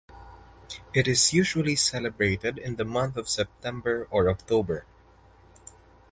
[0.95, 4.87] It is usually celebrated in the month of September or October.